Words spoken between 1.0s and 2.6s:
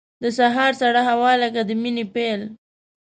هوا لکه د مینې پیل.